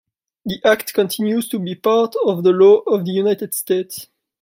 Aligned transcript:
The 0.47 0.59
Act 0.65 0.95
continues 0.95 1.47
to 1.49 1.59
be 1.59 1.75
part 1.75 2.15
of 2.25 2.41
the 2.43 2.49
law 2.49 2.77
of 2.87 3.05
the 3.05 3.11
United 3.11 3.53
States. 3.53 4.07